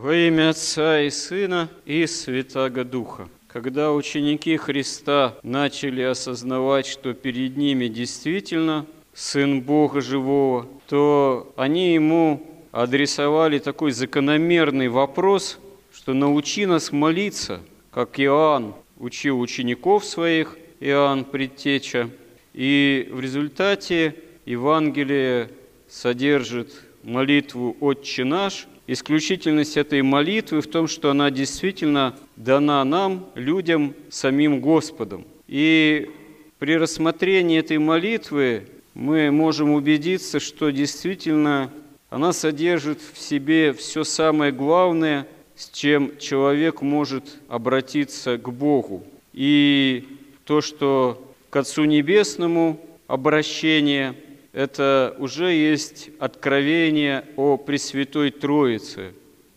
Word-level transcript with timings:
Во 0.00 0.14
имя 0.14 0.50
Отца 0.50 1.00
и 1.00 1.10
Сына 1.10 1.68
и 1.84 2.06
Святаго 2.06 2.84
Духа. 2.84 3.28
Когда 3.48 3.92
ученики 3.92 4.56
Христа 4.56 5.34
начали 5.42 6.02
осознавать, 6.02 6.86
что 6.86 7.14
перед 7.14 7.56
ними 7.56 7.88
действительно 7.88 8.86
Сын 9.12 9.60
Бога 9.60 10.00
Живого, 10.00 10.68
то 10.88 11.52
они 11.56 11.94
Ему 11.94 12.46
адресовали 12.70 13.58
такой 13.58 13.90
закономерный 13.90 14.86
вопрос, 14.86 15.58
что 15.92 16.14
научи 16.14 16.64
нас 16.64 16.92
молиться, 16.92 17.58
как 17.90 18.20
Иоанн 18.20 18.76
учил 19.00 19.40
учеников 19.40 20.04
своих, 20.04 20.56
Иоанн 20.78 21.24
Предтеча. 21.24 22.08
И 22.54 23.08
в 23.10 23.18
результате 23.18 24.14
Евангелие 24.46 25.50
содержит 25.88 26.84
молитву 27.02 27.76
«Отче 27.80 28.22
наш», 28.22 28.68
Исключительность 28.90 29.76
этой 29.76 30.00
молитвы 30.00 30.62
в 30.62 30.66
том, 30.66 30.88
что 30.88 31.10
она 31.10 31.30
действительно 31.30 32.16
дана 32.36 32.82
нам, 32.84 33.26
людям, 33.34 33.94
самим 34.08 34.62
Господом. 34.62 35.26
И 35.46 36.10
при 36.58 36.74
рассмотрении 36.78 37.58
этой 37.58 37.76
молитвы 37.76 38.66
мы 38.94 39.30
можем 39.30 39.72
убедиться, 39.72 40.40
что 40.40 40.70
действительно 40.70 41.70
она 42.08 42.32
содержит 42.32 43.00
в 43.12 43.18
себе 43.18 43.74
все 43.74 44.04
самое 44.04 44.52
главное, 44.52 45.28
с 45.54 45.68
чем 45.68 46.16
человек 46.18 46.80
может 46.80 47.24
обратиться 47.50 48.38
к 48.38 48.50
Богу. 48.50 49.04
И 49.34 50.08
то, 50.46 50.62
что 50.62 51.22
к 51.50 51.56
Отцу 51.56 51.84
Небесному 51.84 52.80
обращение– 53.06 54.14
это 54.58 55.14
уже 55.20 55.52
есть 55.52 56.10
откровение 56.18 57.24
о 57.36 57.56
Пресвятой 57.58 58.32
Троице, 58.32 59.12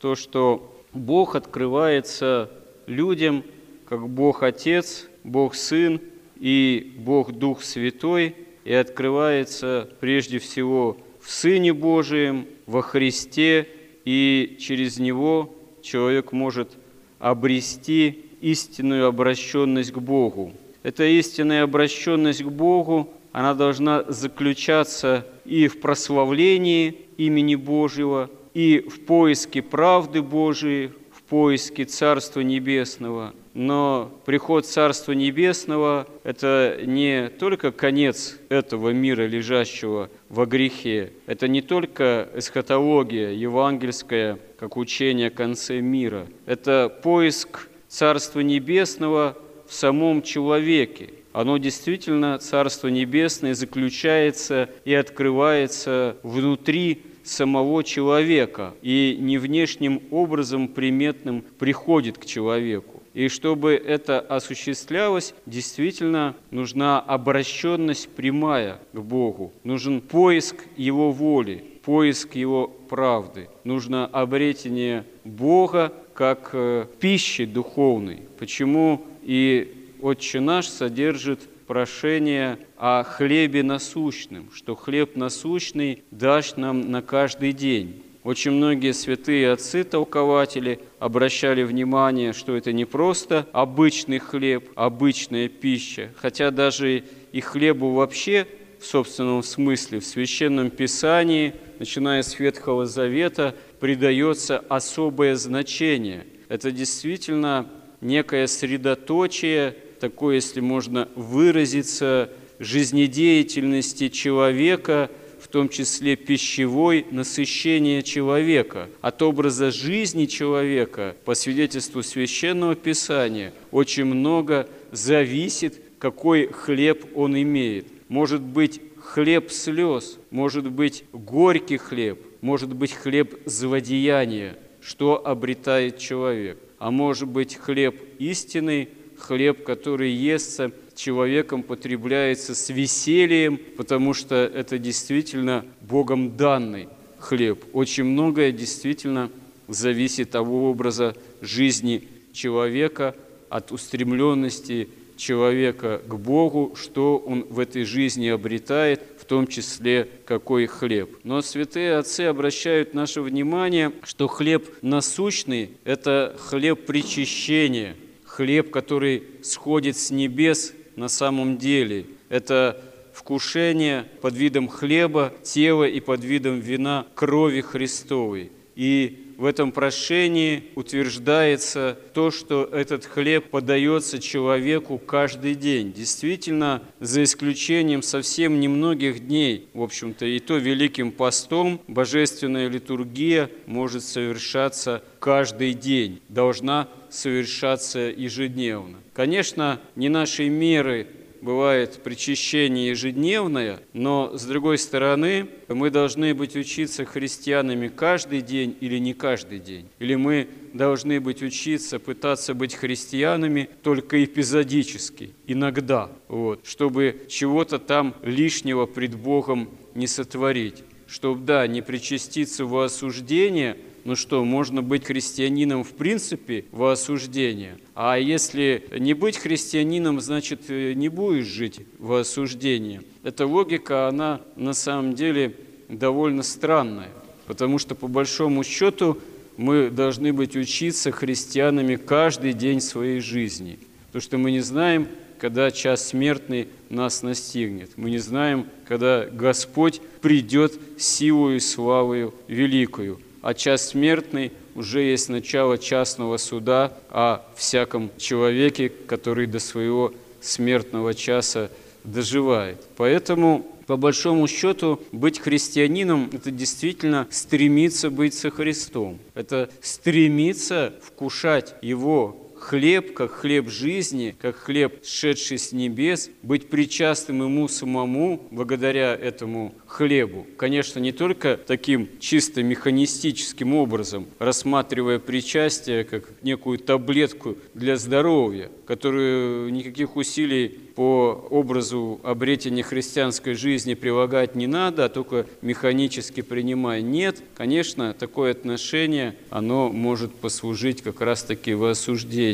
то, 0.00 0.14
что 0.14 0.82
Бог 0.94 1.36
открывается 1.36 2.50
людям, 2.86 3.44
как 3.86 4.08
Бог 4.08 4.42
Отец, 4.42 5.06
Бог 5.22 5.54
Сын 5.54 6.00
и 6.40 6.94
Бог 6.96 7.32
Дух 7.32 7.62
Святой, 7.62 8.36
и 8.64 8.72
открывается 8.72 9.86
прежде 10.00 10.38
всего 10.38 10.96
в 11.20 11.30
Сыне 11.30 11.74
Божием, 11.74 12.46
во 12.64 12.80
Христе, 12.80 13.68
и 14.06 14.56
через 14.58 14.98
Него 14.98 15.54
человек 15.82 16.32
может 16.32 16.70
обрести 17.18 18.24
истинную 18.40 19.08
обращенность 19.08 19.92
к 19.92 19.98
Богу. 19.98 20.54
Эта 20.82 21.04
истинная 21.04 21.64
обращенность 21.64 22.42
к 22.42 22.48
Богу 22.48 23.12
она 23.36 23.52
должна 23.52 24.02
заключаться 24.08 25.26
и 25.44 25.68
в 25.68 25.80
прославлении 25.80 27.02
имени 27.18 27.54
Божьего, 27.54 28.30
и 28.54 28.78
в 28.78 29.04
поиске 29.04 29.60
правды 29.60 30.22
Божией, 30.22 30.92
в 31.12 31.20
поиске 31.24 31.84
Царства 31.84 32.40
Небесного. 32.40 33.34
Но 33.52 34.10
приход 34.24 34.64
Царства 34.64 35.12
Небесного– 35.12 36.06
это 36.24 36.78
не 36.82 37.28
только 37.28 37.72
конец 37.72 38.38
этого 38.48 38.94
мира, 38.94 39.26
лежащего 39.26 40.08
во 40.30 40.46
грехе. 40.46 41.12
Это 41.26 41.46
не 41.46 41.60
только 41.60 42.30
эсхатология 42.34 43.32
евангельская, 43.32 44.38
как 44.58 44.78
учение 44.78 45.28
о 45.28 45.30
конце 45.30 45.82
мира. 45.82 46.26
Это 46.46 46.90
поиск 47.02 47.68
Царства 47.86 48.40
Небесного 48.40 49.36
в 49.68 49.74
самом 49.74 50.22
человеке 50.22 51.10
оно 51.36 51.58
действительно, 51.58 52.38
Царство 52.38 52.88
Небесное, 52.88 53.52
заключается 53.52 54.70
и 54.86 54.94
открывается 54.94 56.16
внутри 56.22 57.02
самого 57.24 57.84
человека 57.84 58.72
и 58.80 59.18
не 59.20 59.36
внешним 59.36 60.00
образом 60.10 60.66
приметным 60.66 61.44
приходит 61.58 62.16
к 62.16 62.24
человеку. 62.24 63.02
И 63.12 63.28
чтобы 63.28 63.74
это 63.74 64.18
осуществлялось, 64.18 65.34
действительно 65.44 66.34
нужна 66.50 67.00
обращенность 67.00 68.08
прямая 68.08 68.78
к 68.94 68.98
Богу. 68.98 69.52
Нужен 69.62 70.00
поиск 70.00 70.56
Его 70.78 71.12
воли, 71.12 71.62
поиск 71.84 72.34
Его 72.34 72.66
правды. 72.66 73.50
Нужно 73.62 74.06
обретение 74.06 75.04
Бога 75.22 75.92
как 76.14 76.50
э, 76.54 76.86
пищи 76.98 77.44
духовной. 77.44 78.22
Почему 78.38 79.04
и 79.22 79.75
«Отче 80.00 80.40
наш» 80.40 80.68
содержит 80.68 81.40
прошение 81.66 82.58
о 82.76 83.02
хлебе 83.02 83.62
насущном, 83.62 84.50
что 84.52 84.74
хлеб 84.74 85.16
насущный 85.16 86.02
дашь 86.10 86.56
нам 86.56 86.90
на 86.90 87.02
каждый 87.02 87.52
день. 87.52 88.02
Очень 88.22 88.52
многие 88.52 88.92
святые 88.92 89.52
отцы-толкователи 89.52 90.80
обращали 90.98 91.62
внимание, 91.62 92.32
что 92.32 92.56
это 92.56 92.72
не 92.72 92.84
просто 92.84 93.46
обычный 93.52 94.18
хлеб, 94.18 94.68
обычная 94.74 95.48
пища, 95.48 96.10
хотя 96.16 96.50
даже 96.50 97.04
и 97.30 97.40
хлебу 97.40 97.92
вообще 97.92 98.48
в 98.80 98.84
собственном 98.84 99.42
смысле 99.42 100.00
в 100.00 100.04
Священном 100.04 100.70
Писании, 100.70 101.54
начиная 101.78 102.22
с 102.22 102.38
Ветхого 102.38 102.86
Завета, 102.86 103.54
придается 103.78 104.58
особое 104.68 105.36
значение. 105.36 106.26
Это 106.48 106.72
действительно 106.72 107.68
некое 108.00 108.46
средоточие 108.46 109.76
такой, 109.98 110.36
если 110.36 110.60
можно 110.60 111.08
выразиться, 111.14 112.30
жизнедеятельности 112.58 114.08
человека, 114.08 115.10
в 115.40 115.48
том 115.48 115.68
числе 115.68 116.16
пищевой, 116.16 117.06
насыщение 117.10 118.02
человека. 118.02 118.88
От 119.00 119.22
образа 119.22 119.70
жизни 119.70 120.26
человека, 120.26 121.16
по 121.24 121.34
свидетельству 121.34 122.02
Священного 122.02 122.74
Писания, 122.74 123.52
очень 123.70 124.04
много 124.04 124.68
зависит, 124.90 125.80
какой 125.98 126.48
хлеб 126.48 127.06
он 127.14 127.40
имеет. 127.40 127.86
Может 128.08 128.42
быть 128.42 128.80
хлеб 128.98 129.50
слез, 129.50 130.18
может 130.30 130.70
быть 130.70 131.04
горький 131.12 131.76
хлеб, 131.76 132.18
может 132.40 132.74
быть 132.74 132.92
хлеб 132.92 133.40
злодеяния, 133.46 134.56
что 134.80 135.24
обретает 135.24 135.98
человек. 135.98 136.58
А 136.78 136.90
может 136.90 137.28
быть 137.28 137.56
хлеб 137.56 138.02
истины, 138.18 138.88
хлеб, 139.18 139.64
который 139.64 140.10
естся 140.10 140.72
человеком, 140.94 141.62
потребляется 141.62 142.54
с 142.54 142.70
весельем, 142.70 143.60
потому 143.76 144.14
что 144.14 144.34
это 144.34 144.78
действительно 144.78 145.64
Богом 145.82 146.36
данный 146.36 146.88
хлеб. 147.18 147.64
Очень 147.72 148.04
многое 148.04 148.52
действительно 148.52 149.30
зависит 149.68 150.34
от 150.34 150.46
образа 150.46 151.16
жизни 151.40 152.08
человека, 152.32 153.14
от 153.48 153.72
устремленности 153.72 154.88
человека 155.16 156.02
к 156.06 156.14
Богу, 156.14 156.74
что 156.76 157.16
он 157.18 157.46
в 157.48 157.58
этой 157.58 157.84
жизни 157.84 158.28
обретает, 158.28 159.02
в 159.18 159.24
том 159.24 159.46
числе 159.46 160.08
какой 160.26 160.66
хлеб. 160.66 161.18
Но 161.24 161.40
святые 161.40 161.96
отцы 161.96 162.22
обращают 162.22 162.94
наше 162.94 163.22
внимание, 163.22 163.92
что 164.04 164.28
хлеб 164.28 164.68
насущный– 164.82 165.70
это 165.84 166.36
хлеб 166.38 166.84
причащения– 166.86 167.96
хлеб, 168.36 168.70
который 168.70 169.22
сходит 169.42 169.96
с 169.96 170.10
небес 170.10 170.74
на 170.94 171.08
самом 171.08 171.56
деле. 171.56 172.04
Это 172.28 172.82
вкушение 173.14 174.04
под 174.20 174.34
видом 174.34 174.68
хлеба, 174.68 175.32
тела 175.42 175.84
и 175.84 176.00
под 176.00 176.22
видом 176.22 176.60
вина 176.60 177.06
крови 177.14 177.62
Христовой. 177.62 178.52
И 178.74 179.25
в 179.36 179.44
этом 179.44 179.72
прошении 179.72 180.64
утверждается 180.74 181.98
то, 182.14 182.30
что 182.30 182.64
этот 182.64 183.04
хлеб 183.04 183.50
подается 183.50 184.18
человеку 184.18 184.98
каждый 184.98 185.54
день. 185.54 185.92
Действительно, 185.92 186.82
за 187.00 187.22
исключением 187.22 188.02
совсем 188.02 188.60
немногих 188.60 189.26
дней, 189.26 189.68
в 189.74 189.82
общем-то, 189.82 190.24
и 190.24 190.38
то 190.38 190.56
Великим 190.56 191.12
постом 191.12 191.80
божественная 191.86 192.68
литургия 192.68 193.50
может 193.66 194.04
совершаться 194.04 195.02
каждый 195.18 195.74
день, 195.74 196.20
должна 196.28 196.88
совершаться 197.10 197.98
ежедневно. 197.98 198.98
Конечно, 199.12 199.80
не 199.94 200.08
нашей 200.08 200.48
меры 200.48 201.08
бывает 201.40 202.00
причащение 202.02 202.88
ежедневное, 202.88 203.80
но, 203.92 204.36
с 204.36 204.44
другой 204.44 204.78
стороны, 204.78 205.48
мы 205.68 205.90
должны 205.90 206.34
быть 206.34 206.56
учиться 206.56 207.04
христианами 207.04 207.88
каждый 207.88 208.40
день 208.40 208.76
или 208.80 208.98
не 208.98 209.14
каждый 209.14 209.58
день. 209.58 209.88
Или 209.98 210.14
мы 210.14 210.48
должны 210.72 211.20
быть 211.20 211.42
учиться, 211.42 211.98
пытаться 211.98 212.54
быть 212.54 212.74
христианами 212.74 213.68
только 213.82 214.24
эпизодически, 214.24 215.32
иногда, 215.46 216.10
вот, 216.28 216.66
чтобы 216.66 217.22
чего-то 217.28 217.78
там 217.78 218.14
лишнего 218.22 218.86
пред 218.86 219.14
Богом 219.14 219.70
не 219.94 220.06
сотворить. 220.06 220.84
Чтобы, 221.06 221.44
да, 221.44 221.66
не 221.66 221.82
причаститься 221.82 222.64
в 222.64 222.76
осуждение– 222.78 223.76
ну 224.06 224.14
что, 224.14 224.44
можно 224.44 224.82
быть 224.82 225.04
христианином 225.04 225.82
в 225.82 225.90
принципе 225.90 226.64
во 226.70 226.92
осуждение. 226.92 227.76
А 227.96 228.16
если 228.16 228.84
не 228.96 229.14
быть 229.14 229.36
христианином, 229.36 230.20
значит, 230.20 230.60
э, 230.68 230.92
не 230.92 231.08
будешь 231.08 231.46
жить 231.46 231.80
во 231.98 232.20
осуждение. 232.20 233.02
Эта 233.24 233.48
логика, 233.48 234.06
она 234.06 234.42
на 234.54 234.74
самом 234.74 235.14
деле 235.14 235.56
довольно 235.88 236.44
странная, 236.44 237.10
потому 237.48 237.80
что 237.80 237.96
по 237.96 238.06
большому 238.06 238.62
счету 238.62 239.18
мы 239.56 239.90
должны 239.90 240.32
быть 240.32 240.54
учиться 240.54 241.10
христианами 241.10 241.96
каждый 241.96 242.52
день 242.52 242.80
своей 242.80 243.18
жизни, 243.18 243.76
потому 244.06 244.22
что 244.22 244.38
мы 244.38 244.52
не 244.52 244.60
знаем, 244.60 245.08
когда 245.40 245.72
час 245.72 246.06
смертный 246.06 246.68
нас 246.90 247.24
настигнет. 247.24 247.90
Мы 247.96 248.10
не 248.10 248.18
знаем, 248.18 248.66
когда 248.86 249.26
Господь 249.26 250.00
придет 250.20 250.74
силою 250.96 251.56
и 251.56 251.60
славою 251.60 252.32
великою. 252.46 253.18
А 253.42 253.54
час 253.54 253.88
смертный 253.88 254.52
уже 254.74 255.02
есть 255.02 255.28
начало 255.28 255.78
частного 255.78 256.36
суда 256.36 256.92
о 257.10 257.42
всяком 257.56 258.10
человеке, 258.18 258.88
который 258.88 259.46
до 259.46 259.58
своего 259.58 260.12
смертного 260.40 261.14
часа 261.14 261.70
доживает. 262.04 262.84
Поэтому 262.96 263.66
по 263.86 263.96
большому 263.96 264.48
счету, 264.48 265.00
быть 265.12 265.38
христианином– 265.38 266.28
это 266.32 266.50
действительно 266.50 267.28
стремиться 267.30 268.10
быть 268.10 268.34
со 268.34 268.50
Христом. 268.50 269.18
Это 269.34 269.70
стремиться 269.80 270.92
вкушать 271.04 271.74
Его 271.82 272.45
хлеб, 272.58 273.14
как 273.14 273.32
хлеб 273.32 273.68
жизни, 273.68 274.34
как 274.40 274.56
хлеб, 274.56 275.04
шедший 275.04 275.58
с 275.58 275.72
небес, 275.72 276.30
быть 276.42 276.68
причастным 276.68 277.42
Ему 277.42 277.68
самому 277.68 278.46
благодаря 278.50 279.14
этому 279.14 279.74
хлебу. 279.86 280.46
Конечно, 280.56 280.98
не 280.98 281.12
только 281.12 281.56
таким 281.56 282.08
чисто 282.20 282.62
механистическим 282.62 283.74
образом, 283.74 284.26
рассматривая 284.38 285.18
причастие 285.18 286.04
как 286.04 286.24
некую 286.42 286.78
таблетку 286.78 287.56
для 287.74 287.96
здоровья, 287.96 288.70
которую 288.86 289.72
никаких 289.72 290.16
усилий 290.16 290.68
по 290.96 291.46
образу 291.50 292.20
обретения 292.22 292.82
христианской 292.82 293.54
жизни 293.54 293.92
прилагать 293.94 294.54
не 294.54 294.66
надо, 294.66 295.04
а 295.04 295.08
только 295.10 295.46
механически 295.60 296.40
принимая. 296.40 297.02
Нет, 297.02 297.42
конечно, 297.54 298.14
такое 298.14 298.52
отношение, 298.52 299.36
оно 299.50 299.90
может 299.90 300.34
послужить 300.34 301.02
как 301.02 301.20
раз-таки 301.20 301.74
в 301.74 301.84
осуждении. 301.84 302.46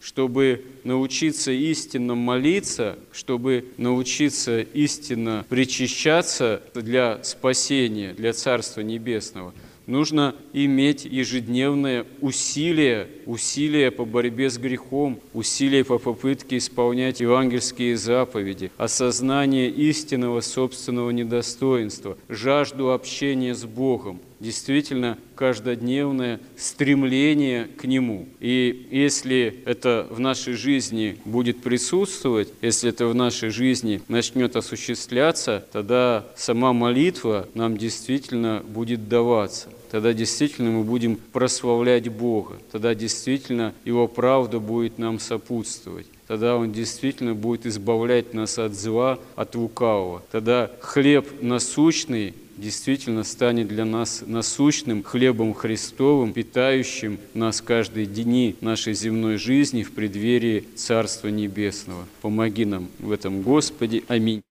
Чтобы 0.00 0.64
научиться 0.84 1.50
истинно 1.50 2.14
молиться, 2.14 2.98
чтобы 3.12 3.66
научиться 3.76 4.60
истинно 4.60 5.44
причащаться 5.48 6.62
для 6.74 7.22
спасения, 7.24 8.14
для 8.14 8.32
Царства 8.32 8.80
Небесного– 8.80 9.52
нужно 9.88 10.36
иметь 10.52 11.04
ежедневное 11.04 12.06
усилие, 12.20 13.08
усилие 13.26 13.90
по 13.90 14.04
борьбе 14.04 14.50
с 14.50 14.58
грехом, 14.58 15.18
усилие 15.32 15.84
по 15.84 15.98
попытке 15.98 16.58
исполнять 16.58 17.20
евангельские 17.20 17.96
заповеди, 17.96 18.70
осознание 18.76 19.68
истинного 19.70 20.42
собственного 20.42 21.10
недостоинства, 21.10 22.16
жажду 22.28 22.92
общения 22.92 23.54
с 23.54 23.64
Богом, 23.64 24.20
действительно 24.40 25.18
каждодневное 25.34 26.40
стремление 26.56 27.66
к 27.66 27.84
Нему. 27.84 28.28
И 28.40 28.88
если 28.90 29.62
это 29.64 30.06
в 30.10 30.20
нашей 30.20 30.54
жизни 30.54 31.18
будет 31.24 31.60
присутствовать, 31.62 32.52
если 32.62 32.90
это 32.90 33.06
в 33.06 33.14
нашей 33.14 33.50
жизни 33.50 34.00
начнет 34.08 34.56
осуществляться, 34.56 35.64
тогда 35.72 36.26
сама 36.36 36.72
молитва 36.72 37.48
нам 37.54 37.76
действительно 37.76 38.62
будет 38.66 39.08
даваться 39.08 39.68
тогда 39.90 40.12
действительно 40.12 40.70
мы 40.70 40.84
будем 40.84 41.16
прославлять 41.16 42.08
Бога, 42.08 42.56
тогда 42.70 42.94
действительно 42.94 43.74
Его 43.84 44.08
правда 44.08 44.60
будет 44.60 44.98
нам 44.98 45.18
сопутствовать 45.18 46.06
тогда 46.28 46.56
Он 46.56 46.70
действительно 46.70 47.34
будет 47.34 47.66
избавлять 47.66 48.34
нас 48.34 48.58
от 48.58 48.74
зла, 48.74 49.18
от 49.34 49.56
лукавого. 49.56 50.22
Тогда 50.30 50.70
хлеб 50.80 51.26
насущный 51.40 52.34
действительно 52.58 53.24
станет 53.24 53.68
для 53.68 53.84
нас 53.84 54.22
насущным 54.26 55.02
хлебом 55.02 55.54
Христовым, 55.54 56.32
питающим 56.32 57.18
нас 57.34 57.60
каждые 57.60 58.06
дни 58.06 58.56
нашей 58.60 58.94
земной 58.94 59.36
жизни 59.36 59.82
в 59.82 59.92
преддверии 59.92 60.64
Царства 60.76 61.28
Небесного. 61.28 62.04
Помоги 62.20 62.64
нам 62.64 62.88
в 62.98 63.10
этом, 63.10 63.42
Господи. 63.42 64.04
Аминь. 64.08 64.42